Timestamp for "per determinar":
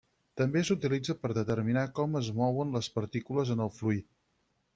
1.25-1.83